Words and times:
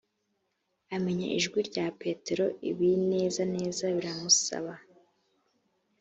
amenya 0.95 1.27
ijwi 1.37 1.59
rya 1.69 1.85
petero, 2.01 2.45
ibinezaneza 2.69 3.85
biramusaba 3.95 4.73